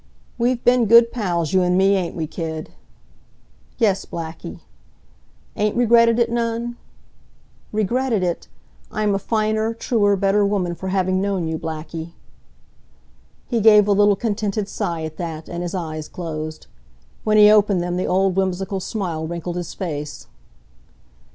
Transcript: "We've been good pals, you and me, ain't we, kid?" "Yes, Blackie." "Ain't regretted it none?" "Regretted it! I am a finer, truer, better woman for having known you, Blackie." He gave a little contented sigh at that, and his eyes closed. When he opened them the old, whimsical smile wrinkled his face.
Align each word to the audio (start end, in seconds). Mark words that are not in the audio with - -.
"We've 0.39 0.63
been 0.63 0.87
good 0.87 1.11
pals, 1.11 1.53
you 1.53 1.61
and 1.61 1.77
me, 1.77 1.95
ain't 1.95 2.15
we, 2.15 2.25
kid?" 2.25 2.71
"Yes, 3.77 4.03
Blackie." 4.03 4.61
"Ain't 5.55 5.75
regretted 5.77 6.17
it 6.17 6.31
none?" 6.31 6.75
"Regretted 7.71 8.23
it! 8.23 8.47
I 8.91 9.03
am 9.03 9.13
a 9.13 9.19
finer, 9.19 9.75
truer, 9.75 10.15
better 10.15 10.43
woman 10.43 10.73
for 10.73 10.87
having 10.87 11.21
known 11.21 11.47
you, 11.47 11.59
Blackie." 11.59 12.13
He 13.47 13.61
gave 13.61 13.87
a 13.87 13.91
little 13.91 14.15
contented 14.15 14.67
sigh 14.67 15.03
at 15.03 15.17
that, 15.17 15.47
and 15.47 15.61
his 15.61 15.75
eyes 15.75 16.07
closed. 16.07 16.65
When 17.23 17.37
he 17.37 17.51
opened 17.51 17.83
them 17.83 17.95
the 17.95 18.07
old, 18.07 18.35
whimsical 18.35 18.79
smile 18.79 19.27
wrinkled 19.27 19.55
his 19.57 19.75
face. 19.75 20.25